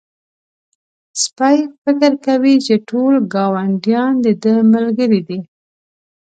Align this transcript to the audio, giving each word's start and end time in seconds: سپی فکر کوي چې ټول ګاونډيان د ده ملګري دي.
سپی 1.21 1.57
فکر 1.83 2.13
کوي 2.25 2.55
چې 2.65 2.73
ټول 2.89 3.13
ګاونډيان 3.33 4.13
د 4.23 4.27
ده 4.43 4.55
ملګري 4.73 5.21
دي. 5.27 5.39